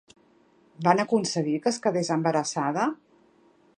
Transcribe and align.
Van 0.87 1.01
aconseguir 1.03 1.53
que 1.65 1.71
es 1.73 1.79
quedés 1.85 2.11
embarassada? 2.17 2.87